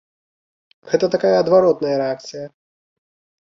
[0.93, 2.45] Гэта такая адваротная рэакцыя.